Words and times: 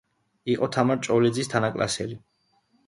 იყო 0.53 0.69
თამარ 0.77 1.03
ჭოველიძის 1.09 1.53
თანაკლასელი. 1.55 2.21